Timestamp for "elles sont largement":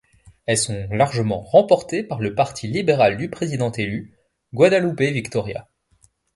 0.47-1.41